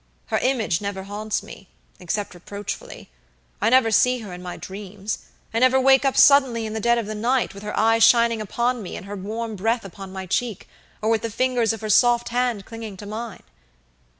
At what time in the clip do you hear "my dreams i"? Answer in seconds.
4.41-5.59